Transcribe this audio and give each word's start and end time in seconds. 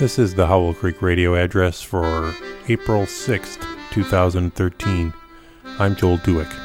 This 0.00 0.18
is 0.18 0.34
the 0.34 0.44
Hollow 0.44 0.74
Creek 0.74 1.00
radio 1.00 1.36
address 1.36 1.80
for 1.80 2.34
April 2.68 3.02
6th, 3.02 3.64
2013. 3.92 5.14
I'm 5.78 5.94
Joel 5.94 6.18
Duick. 6.18 6.63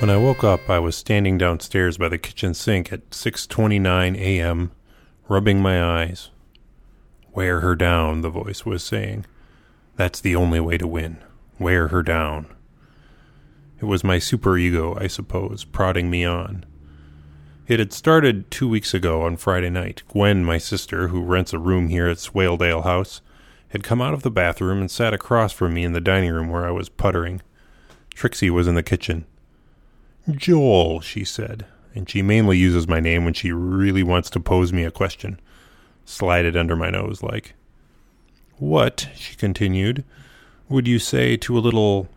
When 0.00 0.08
I 0.08 0.16
woke 0.16 0.42
up, 0.42 0.70
I 0.70 0.78
was 0.78 0.96
standing 0.96 1.36
downstairs 1.36 1.98
by 1.98 2.08
the 2.08 2.16
kitchen 2.16 2.54
sink 2.54 2.90
at 2.90 3.10
6:29 3.10 4.16
a.m., 4.16 4.70
rubbing 5.28 5.60
my 5.60 5.84
eyes. 5.84 6.30
"Wear 7.34 7.60
her 7.60 7.76
down," 7.76 8.22
the 8.22 8.30
voice 8.30 8.64
was 8.64 8.82
saying. 8.82 9.26
"That's 9.96 10.18
the 10.18 10.34
only 10.34 10.58
way 10.58 10.78
to 10.78 10.86
win. 10.86 11.18
Wear 11.58 11.88
her 11.88 12.02
down." 12.02 12.46
It 13.78 13.84
was 13.84 14.02
my 14.02 14.16
superego, 14.16 14.98
I 14.98 15.06
suppose, 15.06 15.64
prodding 15.64 16.08
me 16.08 16.24
on. 16.24 16.64
It 17.68 17.78
had 17.78 17.92
started 17.92 18.50
two 18.50 18.70
weeks 18.70 18.94
ago 18.94 19.20
on 19.20 19.36
Friday 19.36 19.68
night. 19.68 20.02
Gwen, 20.08 20.46
my 20.46 20.56
sister, 20.56 21.08
who 21.08 21.20
rents 21.22 21.52
a 21.52 21.58
room 21.58 21.90
here 21.90 22.08
at 22.08 22.16
Swaledale 22.16 22.84
House, 22.84 23.20
had 23.68 23.82
come 23.82 24.00
out 24.00 24.14
of 24.14 24.22
the 24.22 24.30
bathroom 24.30 24.80
and 24.80 24.90
sat 24.90 25.12
across 25.12 25.52
from 25.52 25.74
me 25.74 25.84
in 25.84 25.92
the 25.92 26.00
dining 26.00 26.32
room 26.32 26.48
where 26.48 26.66
I 26.66 26.70
was 26.70 26.88
puttering. 26.88 27.42
Trixie 28.14 28.48
was 28.48 28.66
in 28.66 28.76
the 28.76 28.82
kitchen. 28.82 29.26
Joel, 30.30 31.00
she 31.00 31.24
said, 31.24 31.66
and 31.94 32.08
she 32.08 32.22
mainly 32.22 32.58
uses 32.58 32.88
my 32.88 33.00
name 33.00 33.24
when 33.24 33.34
she 33.34 33.52
really 33.52 34.02
wants 34.02 34.30
to 34.30 34.40
pose 34.40 34.72
me 34.72 34.84
a 34.84 34.90
question. 34.90 35.40
Slide 36.04 36.44
it 36.44 36.56
under 36.56 36.76
my 36.76 36.90
nose, 36.90 37.22
like. 37.22 37.54
What, 38.58 39.08
she 39.14 39.36
continued, 39.36 40.04
would 40.68 40.86
you 40.86 40.98
say 40.98 41.36
to 41.38 41.56
a 41.56 41.60
little 41.60 42.08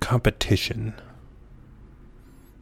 competition? 0.00 0.94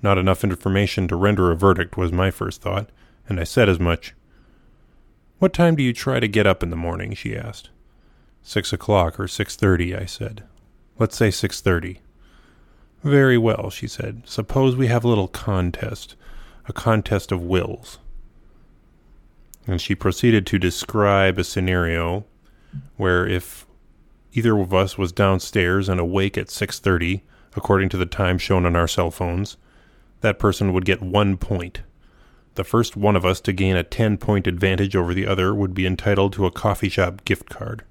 Not 0.03 0.19
enough 0.19 0.45
information 0.45 1.09
to 1.09 1.17
render 1.17 1.51
a 1.51 1.57
verdict 1.57 1.97
was 1.97 2.13
my 2.13 2.31
first 2.31 2.61
thought, 2.61 2.91
and 3.29 3.41
I 3.41 3.45
said 3.45 3.69
as 3.69 3.81
much. 3.81 4.15
What 5.39 5.53
time 5.53 5.77
do 5.77 5.83
you 5.83 5.93
try 5.93 6.21
to 6.21 6.29
get 6.29 6.47
up 6.47 6.63
in 6.63 6.71
the 6.71 6.77
morning? 6.77 7.15
she 7.15 7.37
asked. 7.37 7.71
Six 8.43 8.73
o'clock 8.73 9.19
or 9.19 9.27
six 9.29 9.57
thirty, 9.57 9.95
I 9.95 10.05
said. 10.05 10.45
Let's 10.99 11.17
say 11.17 11.31
six 11.31 11.61
thirty. 11.61 12.01
Very 13.03 13.39
well, 13.39 13.71
she 13.71 13.87
said. 13.87 14.23
Suppose 14.25 14.75
we 14.75 14.89
have 14.89 15.05
a 15.05 15.09
little 15.09 15.29
contest, 15.29 16.17
a 16.67 16.73
contest 16.73 17.31
of 17.31 17.43
wills. 17.43 17.99
And 19.67 19.81
she 19.81 19.95
proceeded 19.95 20.47
to 20.47 20.59
describe 20.59 21.39
a 21.39 21.45
scenario 21.45 22.25
where 22.97 23.27
if 23.27 23.67
either 24.33 24.59
of 24.59 24.75
us 24.75 24.99
was 24.99 25.13
downstairs 25.13 25.89
and 25.89 25.99
awake 25.99 26.37
at 26.37 26.49
6:30 26.49 27.23
according 27.57 27.89
to 27.89 27.97
the 27.97 28.07
time 28.07 28.39
shown 28.39 28.67
on 28.67 28.77
our 28.77 28.89
cell 28.89 29.11
phones, 29.11 29.57
that 30.21 30.39
person 30.39 30.73
would 30.73 30.85
get 30.85 31.03
1 31.03 31.37
point. 31.37 31.83
The 32.55 32.65
first 32.65 32.97
one 32.97 33.17
of 33.17 33.25
us 33.25 33.41
to 33.43 33.53
gain 33.53 33.77
a 33.77 33.85
10-point 33.85 34.47
advantage 34.47 34.97
over 34.97 35.13
the 35.13 35.27
other 35.27 35.55
would 35.55 35.75
be 35.75 35.87
entitled 35.87 36.33
to 36.35 36.47
a 36.47 36.51
coffee 36.51 36.89
shop 36.89 37.25
gift 37.25 37.49
card. 37.49 37.85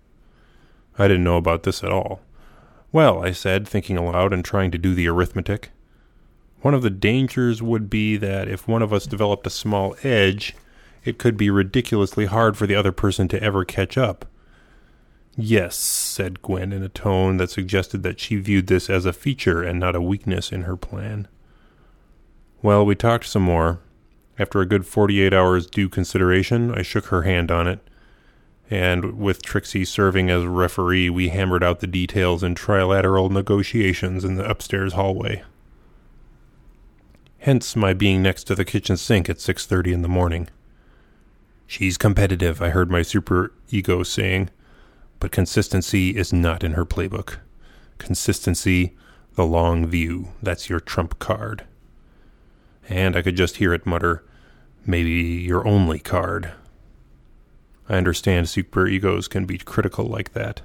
I 0.97 1.07
didn't 1.07 1.23
know 1.23 1.37
about 1.37 1.63
this 1.63 1.83
at 1.83 1.91
all. 1.91 2.21
Well, 2.91 3.23
I 3.23 3.31
said, 3.31 3.67
thinking 3.67 3.97
aloud 3.97 4.31
and 4.33 4.43
trying 4.43 4.71
to 4.71 4.77
do 4.77 4.93
the 4.93 5.07
arithmetic. 5.07 5.71
One 6.61 6.73
of 6.73 6.81
the 6.81 6.89
dangers 6.89 7.61
would 7.61 7.89
be 7.89 8.17
that 8.17 8.47
if 8.47 8.67
one 8.67 8.81
of 8.81 8.93
us 8.93 9.05
developed 9.05 9.45
a 9.45 9.51
small 9.51 9.95
edge, 10.03 10.55
it 11.03 11.17
could 11.17 11.37
be 11.37 11.49
ridiculously 11.49 12.25
hard 12.25 12.57
for 12.57 12.65
the 12.65 12.75
other 12.75 12.91
person 12.91 13.27
to 13.27 13.43
ever 13.43 13.65
catch 13.65 13.97
up. 13.97 14.25
Yes, 15.37 15.75
said 15.75 16.41
Gwen 16.41 16.71
in 16.71 16.81
a 16.81 16.89
tone 16.89 17.37
that 17.37 17.51
suggested 17.51 18.01
that 18.03 18.19
she 18.19 18.37
viewed 18.37 18.67
this 18.67 18.89
as 18.89 19.05
a 19.05 19.13
feature 19.13 19.61
and 19.61 19.79
not 19.79 19.95
a 19.95 20.01
weakness 20.01 20.51
in 20.51 20.63
her 20.63 20.77
plan. 20.77 21.27
Well, 22.61 22.85
we 22.85 22.95
talked 22.95 23.25
some 23.25 23.43
more. 23.43 23.79
After 24.39 24.61
a 24.61 24.65
good 24.65 24.85
forty 24.85 25.21
eight 25.21 25.33
hours 25.33 25.67
due 25.67 25.89
consideration, 25.89 26.73
I 26.73 26.81
shook 26.81 27.05
her 27.07 27.23
hand 27.23 27.51
on 27.51 27.67
it 27.67 27.79
and 28.69 29.17
with 29.19 29.43
Trixie 29.43 29.85
serving 29.85 30.29
as 30.29 30.45
referee, 30.45 31.09
we 31.09 31.29
hammered 31.29 31.63
out 31.63 31.79
the 31.79 31.87
details 31.87 32.43
in 32.43 32.55
trilateral 32.55 33.29
negotiations 33.29 34.23
in 34.23 34.35
the 34.35 34.49
upstairs 34.49 34.93
hallway. 34.93 35.43
Hence 37.39 37.75
my 37.75 37.93
being 37.93 38.23
next 38.23 38.45
to 38.45 38.55
the 38.55 38.65
kitchen 38.65 38.97
sink 38.97 39.29
at 39.29 39.39
6:30 39.39 39.93
in 39.93 40.01
the 40.01 40.07
morning. 40.07 40.49
She's 41.67 41.97
competitive, 41.97 42.61
I 42.61 42.69
heard 42.69 42.89
my 42.89 43.03
super 43.03 43.51
ego 43.69 44.01
saying, 44.03 44.49
but 45.19 45.31
consistency 45.31 46.15
is 46.15 46.33
not 46.33 46.63
in 46.63 46.73
her 46.73 46.85
playbook. 46.85 47.37
Consistency, 47.97 48.95
the 49.35 49.45
long 49.45 49.85
view, 49.85 50.29
that's 50.41 50.69
your 50.69 50.79
trump 50.79 51.19
card. 51.19 51.65
And 52.89 53.15
I 53.15 53.21
could 53.21 53.35
just 53.35 53.57
hear 53.57 53.73
it 53.73 53.85
mutter, 53.85 54.23
maybe 54.85 55.11
your 55.11 55.67
only 55.67 55.99
card. 55.99 56.51
I 57.87 57.95
understand 57.95 58.47
superegos 58.47 59.29
can 59.29 59.45
be 59.45 59.57
critical 59.57 60.05
like 60.05 60.33
that. 60.33 60.61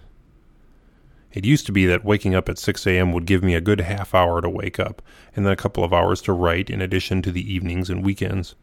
It 1.32 1.44
used 1.44 1.66
to 1.66 1.72
be 1.72 1.86
that 1.86 2.04
waking 2.04 2.34
up 2.34 2.48
at 2.48 2.58
6 2.58 2.86
a.m. 2.86 3.12
would 3.12 3.26
give 3.26 3.44
me 3.44 3.54
a 3.54 3.60
good 3.60 3.80
half 3.80 4.14
hour 4.14 4.40
to 4.40 4.48
wake 4.48 4.80
up, 4.80 5.00
and 5.36 5.46
then 5.46 5.52
a 5.52 5.56
couple 5.56 5.84
of 5.84 5.92
hours 5.92 6.20
to 6.22 6.32
write 6.32 6.70
in 6.70 6.80
addition 6.80 7.22
to 7.22 7.30
the 7.30 7.52
evenings 7.52 7.88
and 7.88 8.04
weekends. 8.04 8.56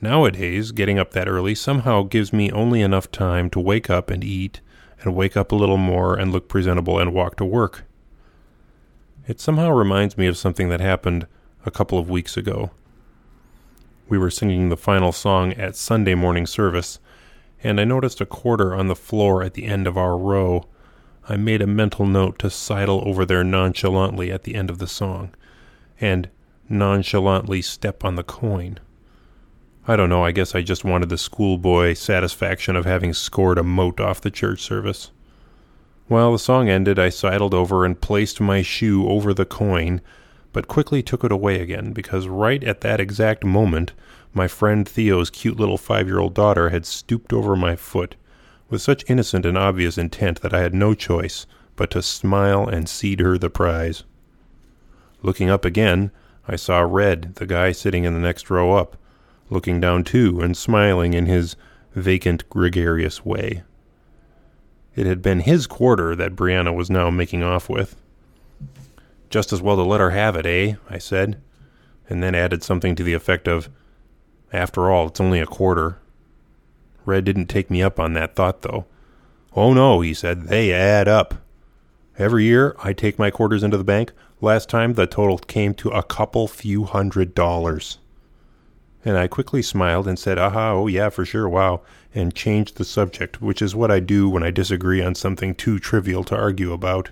Nowadays, 0.00 0.72
getting 0.72 0.98
up 0.98 1.12
that 1.12 1.28
early 1.28 1.54
somehow 1.54 2.02
gives 2.02 2.32
me 2.32 2.50
only 2.50 2.80
enough 2.80 3.10
time 3.10 3.50
to 3.50 3.60
wake 3.60 3.90
up 3.90 4.10
and 4.10 4.24
eat, 4.24 4.60
and 5.00 5.14
wake 5.14 5.36
up 5.36 5.52
a 5.52 5.56
little 5.56 5.76
more 5.76 6.16
and 6.16 6.32
look 6.32 6.48
presentable 6.48 6.98
and 6.98 7.12
walk 7.12 7.36
to 7.36 7.44
work. 7.44 7.84
It 9.26 9.40
somehow 9.40 9.70
reminds 9.70 10.16
me 10.16 10.26
of 10.26 10.38
something 10.38 10.68
that 10.70 10.80
happened 10.80 11.26
a 11.66 11.70
couple 11.70 11.98
of 11.98 12.10
weeks 12.10 12.36
ago. 12.36 12.70
We 14.08 14.18
were 14.18 14.30
singing 14.30 14.68
the 14.68 14.76
final 14.76 15.12
song 15.12 15.52
at 15.54 15.76
Sunday 15.76 16.14
morning 16.14 16.46
service, 16.46 16.98
and 17.64 17.80
I 17.80 17.84
noticed 17.84 18.20
a 18.20 18.26
quarter 18.26 18.74
on 18.74 18.88
the 18.88 18.94
floor 18.94 19.42
at 19.42 19.54
the 19.54 19.64
end 19.64 19.86
of 19.86 19.96
our 19.96 20.16
row. 20.16 20.68
I 21.28 21.36
made 21.36 21.62
a 21.62 21.66
mental 21.66 22.06
note 22.06 22.38
to 22.40 22.50
sidle 22.50 23.02
over 23.08 23.24
there 23.24 23.42
nonchalantly 23.42 24.30
at 24.30 24.42
the 24.42 24.54
end 24.54 24.68
of 24.68 24.78
the 24.78 24.86
song, 24.86 25.34
and 25.98 26.28
nonchalantly 26.68 27.62
step 27.62 28.04
on 28.04 28.16
the 28.16 28.22
coin. 28.22 28.78
I 29.88 29.96
don't 29.96 30.10
know, 30.10 30.22
I 30.22 30.32
guess 30.32 30.54
I 30.54 30.60
just 30.62 30.84
wanted 30.84 31.08
the 31.08 31.18
schoolboy 31.18 31.94
satisfaction 31.94 32.76
of 32.76 32.84
having 32.84 33.14
scored 33.14 33.58
a 33.58 33.62
mote 33.62 34.00
off 34.00 34.20
the 34.20 34.30
church 34.30 34.60
service. 34.60 35.10
While 36.06 36.32
the 36.32 36.38
song 36.38 36.68
ended, 36.68 36.98
I 36.98 37.08
sidled 37.08 37.54
over 37.54 37.86
and 37.86 37.98
placed 37.98 38.40
my 38.40 38.60
shoe 38.60 39.08
over 39.08 39.32
the 39.32 39.46
coin, 39.46 40.02
but 40.52 40.68
quickly 40.68 41.02
took 41.02 41.24
it 41.24 41.32
away 41.32 41.60
again, 41.60 41.92
because 41.92 42.28
right 42.28 42.62
at 42.62 42.82
that 42.82 43.00
exact 43.00 43.42
moment 43.42 43.92
my 44.34 44.48
friend 44.48 44.88
Theo's 44.88 45.30
cute 45.30 45.58
little 45.58 45.78
five 45.78 46.06
year 46.08 46.18
old 46.18 46.34
daughter 46.34 46.70
had 46.70 46.84
stooped 46.84 47.32
over 47.32 47.54
my 47.56 47.76
foot 47.76 48.16
with 48.68 48.82
such 48.82 49.08
innocent 49.08 49.46
and 49.46 49.56
obvious 49.56 49.96
intent 49.96 50.40
that 50.40 50.52
I 50.52 50.60
had 50.60 50.74
no 50.74 50.94
choice 50.94 51.46
but 51.76 51.90
to 51.92 52.02
smile 52.02 52.66
and 52.66 52.88
cede 52.88 53.20
her 53.20 53.38
the 53.38 53.50
prize. 53.50 54.04
Looking 55.22 55.50
up 55.50 55.64
again, 55.64 56.10
I 56.46 56.56
saw 56.56 56.80
Red, 56.80 57.36
the 57.36 57.46
guy 57.46 57.72
sitting 57.72 58.04
in 58.04 58.14
the 58.14 58.20
next 58.20 58.50
row 58.50 58.74
up, 58.74 58.96
looking 59.50 59.80
down 59.80 60.04
too 60.04 60.40
and 60.40 60.56
smiling 60.56 61.14
in 61.14 61.26
his 61.26 61.56
vacant, 61.94 62.48
gregarious 62.50 63.24
way. 63.24 63.62
It 64.96 65.06
had 65.06 65.22
been 65.22 65.40
his 65.40 65.66
quarter 65.66 66.14
that 66.16 66.36
Brianna 66.36 66.74
was 66.74 66.90
now 66.90 67.10
making 67.10 67.42
off 67.42 67.68
with. 67.68 67.96
Just 69.30 69.52
as 69.52 69.62
well 69.62 69.76
to 69.76 69.82
let 69.82 70.00
her 70.00 70.10
have 70.10 70.36
it, 70.36 70.46
eh? 70.46 70.74
I 70.88 70.98
said, 70.98 71.40
and 72.08 72.22
then 72.22 72.34
added 72.34 72.62
something 72.62 72.94
to 72.94 73.02
the 73.02 73.14
effect 73.14 73.48
of, 73.48 73.68
after 74.54 74.90
all, 74.90 75.08
it's 75.08 75.20
only 75.20 75.40
a 75.40 75.46
quarter. 75.46 75.98
Red 77.04 77.24
didn't 77.24 77.46
take 77.46 77.70
me 77.70 77.82
up 77.82 77.98
on 77.98 78.14
that 78.14 78.34
thought, 78.34 78.62
though. 78.62 78.86
Oh 79.54 79.72
no, 79.72 80.00
he 80.00 80.14
said, 80.14 80.44
they 80.44 80.72
add 80.72 81.08
up. 81.08 81.34
Every 82.16 82.44
year 82.44 82.76
I 82.82 82.92
take 82.92 83.18
my 83.18 83.30
quarters 83.30 83.62
into 83.62 83.76
the 83.76 83.84
bank. 83.84 84.12
Last 84.40 84.68
time 84.68 84.94
the 84.94 85.06
total 85.06 85.38
came 85.38 85.74
to 85.74 85.90
a 85.90 86.02
couple 86.02 86.46
few 86.48 86.84
hundred 86.84 87.34
dollars. 87.34 87.98
And 89.04 89.18
I 89.18 89.26
quickly 89.26 89.60
smiled 89.60 90.08
and 90.08 90.18
said, 90.18 90.38
Aha, 90.38 90.72
oh 90.72 90.86
yeah, 90.86 91.10
for 91.10 91.24
sure, 91.24 91.48
wow, 91.48 91.82
and 92.14 92.34
changed 92.34 92.76
the 92.76 92.84
subject, 92.84 93.42
which 93.42 93.60
is 93.60 93.74
what 93.74 93.90
I 93.90 94.00
do 94.00 94.28
when 94.28 94.42
I 94.42 94.50
disagree 94.50 95.02
on 95.02 95.14
something 95.14 95.54
too 95.54 95.78
trivial 95.78 96.24
to 96.24 96.36
argue 96.36 96.72
about. 96.72 97.10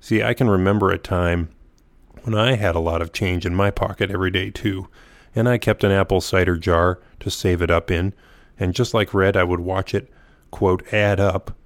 See, 0.00 0.22
I 0.22 0.32
can 0.32 0.48
remember 0.48 0.90
a 0.90 0.98
time 0.98 1.50
when 2.22 2.34
I 2.34 2.54
had 2.54 2.74
a 2.74 2.80
lot 2.80 3.02
of 3.02 3.12
change 3.12 3.44
in 3.44 3.54
my 3.54 3.70
pocket 3.70 4.10
every 4.10 4.30
day, 4.30 4.50
too, 4.50 4.88
and 5.38 5.48
I 5.48 5.56
kept 5.58 5.84
an 5.84 5.92
apple 5.92 6.20
cider 6.20 6.56
jar 6.56 6.98
to 7.20 7.30
save 7.30 7.62
it 7.62 7.70
up 7.70 7.90
in, 7.90 8.12
and 8.58 8.74
just 8.74 8.92
like 8.92 9.14
Red, 9.14 9.36
I 9.36 9.44
would 9.44 9.60
watch 9.60 9.94
it, 9.94 10.10
quote, 10.50 10.92
add 10.92 11.20
up, 11.20 11.56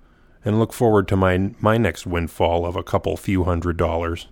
and 0.45 0.59
look 0.59 0.73
forward 0.73 1.09
to 1.09 1.17
my, 1.17 1.55
my 1.61 1.79
next 1.79 2.07
windfall 2.07 2.67
of 2.67 2.77
a 2.77 2.83
couple 2.83 3.17
few 3.17 3.45
hundred 3.45 3.77
dollars. 3.77 4.29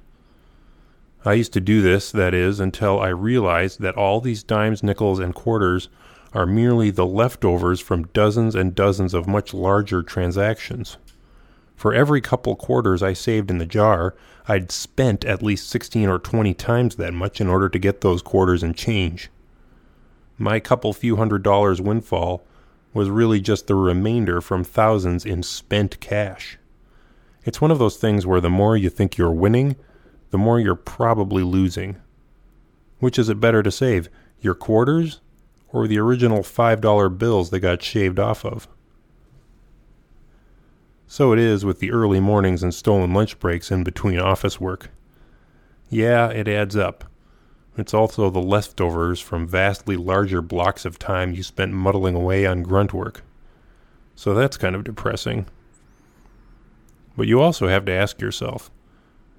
I 1.24 1.34
used 1.34 1.52
to 1.54 1.60
do 1.60 1.82
this, 1.82 2.12
that 2.12 2.34
is, 2.34 2.60
until 2.60 3.00
I 3.00 3.08
realized 3.08 3.80
that 3.80 3.96
all 3.96 4.20
these 4.20 4.42
dimes, 4.42 4.82
nickels, 4.82 5.18
and 5.18 5.34
quarters 5.34 5.88
are 6.32 6.46
merely 6.46 6.90
the 6.90 7.06
leftovers 7.06 7.80
from 7.80 8.04
dozens 8.08 8.54
and 8.54 8.74
dozens 8.74 9.14
of 9.14 9.26
much 9.26 9.52
larger 9.52 10.02
transactions. 10.02 10.96
For 11.80 11.94
every 11.94 12.20
couple 12.20 12.56
quarters 12.56 13.02
I 13.02 13.14
saved 13.14 13.50
in 13.50 13.56
the 13.56 13.64
jar, 13.64 14.14
I'd 14.46 14.70
spent 14.70 15.24
at 15.24 15.42
least 15.42 15.70
16 15.70 16.10
or 16.10 16.18
20 16.18 16.52
times 16.52 16.96
that 16.96 17.14
much 17.14 17.40
in 17.40 17.48
order 17.48 17.70
to 17.70 17.78
get 17.78 18.02
those 18.02 18.20
quarters 18.20 18.62
and 18.62 18.76
change. 18.76 19.30
My 20.36 20.60
couple 20.60 20.92
few 20.92 21.16
hundred 21.16 21.42
dollars 21.42 21.80
windfall 21.80 22.44
was 22.92 23.08
really 23.08 23.40
just 23.40 23.66
the 23.66 23.76
remainder 23.76 24.42
from 24.42 24.62
thousands 24.62 25.24
in 25.24 25.42
spent 25.42 25.98
cash. 26.00 26.58
It's 27.46 27.62
one 27.62 27.70
of 27.70 27.78
those 27.78 27.96
things 27.96 28.26
where 28.26 28.42
the 28.42 28.50
more 28.50 28.76
you 28.76 28.90
think 28.90 29.16
you're 29.16 29.32
winning, 29.32 29.76
the 30.32 30.36
more 30.36 30.60
you're 30.60 30.74
probably 30.74 31.42
losing. 31.42 31.96
Which 32.98 33.18
is 33.18 33.30
it 33.30 33.40
better 33.40 33.62
to 33.62 33.70
save, 33.70 34.10
your 34.38 34.54
quarters 34.54 35.22
or 35.72 35.88
the 35.88 35.98
original 35.98 36.40
$5 36.40 37.16
bills 37.16 37.48
they 37.48 37.58
got 37.58 37.82
shaved 37.82 38.18
off 38.18 38.44
of? 38.44 38.68
So 41.12 41.32
it 41.32 41.40
is 41.40 41.64
with 41.64 41.80
the 41.80 41.90
early 41.90 42.20
mornings 42.20 42.62
and 42.62 42.72
stolen 42.72 43.12
lunch 43.12 43.40
breaks 43.40 43.72
in 43.72 43.82
between 43.82 44.20
office 44.20 44.60
work. 44.60 44.90
Yeah, 45.88 46.28
it 46.28 46.46
adds 46.46 46.76
up. 46.76 47.04
It's 47.76 47.92
also 47.92 48.30
the 48.30 48.38
leftovers 48.38 49.18
from 49.18 49.44
vastly 49.44 49.96
larger 49.96 50.40
blocks 50.40 50.84
of 50.84 51.00
time 51.00 51.34
you 51.34 51.42
spent 51.42 51.72
muddling 51.72 52.14
away 52.14 52.46
on 52.46 52.62
grunt 52.62 52.94
work. 52.94 53.24
So 54.14 54.34
that's 54.34 54.56
kind 54.56 54.76
of 54.76 54.84
depressing. 54.84 55.46
But 57.16 57.26
you 57.26 57.40
also 57.40 57.66
have 57.66 57.84
to 57.86 57.92
ask 57.92 58.20
yourself 58.20 58.70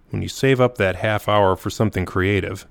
when 0.09 0.21
you 0.21 0.27
save 0.27 0.59
up 0.59 0.77
that 0.77 0.97
half 0.97 1.29
hour 1.29 1.55
for 1.55 1.69
something 1.69 2.05
creative, 2.05 2.67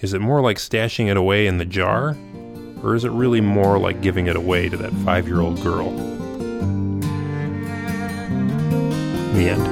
is 0.00 0.14
it 0.14 0.20
more 0.20 0.40
like 0.40 0.58
stashing 0.58 1.10
it 1.10 1.16
away 1.16 1.48
in 1.48 1.58
the 1.58 1.64
jar? 1.64 2.16
Or 2.84 2.94
is 2.94 3.02
it 3.02 3.10
really 3.10 3.40
more 3.40 3.80
like 3.80 4.00
giving 4.00 4.28
it 4.28 4.36
away 4.36 4.68
to 4.68 4.76
that 4.76 4.92
five 4.92 5.26
year 5.26 5.40
old 5.40 5.60
girl? 5.60 6.29
The 9.40 9.48
end. 9.48 9.64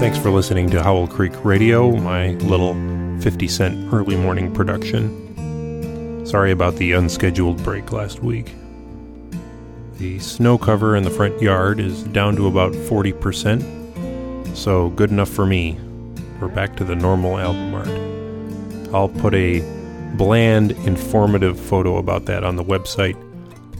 Thanks 0.00 0.18
for 0.18 0.32
listening 0.32 0.68
to 0.70 0.82
Hollow 0.82 1.06
Creek 1.06 1.32
Radio, 1.44 1.92
my 1.92 2.30
little 2.30 2.74
50 3.20 3.46
cent 3.46 3.94
early 3.94 4.16
morning 4.16 4.52
production. 4.52 6.26
Sorry 6.26 6.50
about 6.50 6.74
the 6.74 6.90
unscheduled 6.90 7.62
break 7.62 7.92
last 7.92 8.18
week. 8.18 8.52
The 9.98 10.18
snow 10.18 10.58
cover 10.58 10.96
in 10.96 11.04
the 11.04 11.10
front 11.10 11.40
yard 11.40 11.78
is 11.78 12.02
down 12.02 12.34
to 12.34 12.48
about 12.48 12.72
40%, 12.72 13.83
so 14.54 14.90
good 14.90 15.10
enough 15.10 15.28
for 15.28 15.46
me. 15.46 15.76
We're 16.40 16.48
back 16.48 16.76
to 16.76 16.84
the 16.84 16.94
normal 16.94 17.38
album 17.38 17.74
art. 17.74 17.88
I'll 18.94 19.08
put 19.08 19.34
a 19.34 19.60
bland, 20.16 20.72
informative 20.86 21.58
photo 21.58 21.96
about 21.96 22.26
that 22.26 22.44
on 22.44 22.54
the 22.56 22.64
website, 22.64 23.16